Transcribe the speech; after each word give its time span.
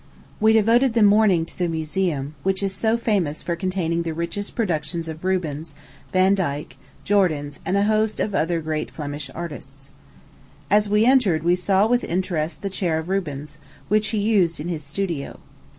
We 0.39 0.51
devoted 0.51 0.93
the 0.95 1.03
morning 1.03 1.45
to 1.45 1.55
the 1.55 1.67
Museum, 1.67 2.33
which 2.41 2.63
is 2.63 2.73
so 2.73 2.97
famous 2.97 3.43
for 3.43 3.55
containing 3.55 4.01
the 4.01 4.15
richest 4.15 4.55
productions 4.55 5.07
of 5.07 5.23
Rubens, 5.23 5.75
Vandyke, 6.11 6.75
Jordaens, 7.05 7.59
and 7.67 7.77
a 7.77 7.83
host 7.83 8.19
of 8.19 8.33
other 8.33 8.61
great 8.61 8.89
Flemish 8.89 9.29
artists. 9.35 9.91
As 10.71 10.89
we 10.89 11.05
entered, 11.05 11.43
we 11.43 11.53
saw, 11.53 11.85
with 11.85 12.03
interest, 12.03 12.63
the 12.63 12.69
chair 12.71 12.97
of 12.97 13.09
Rubens, 13.09 13.59
which 13.89 14.07
he 14.07 14.17
used 14.17 14.59
in 14.59 14.69
his 14.69 14.83
studio. 14.83 15.39